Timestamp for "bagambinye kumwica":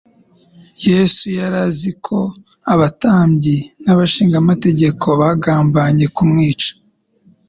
5.21-6.71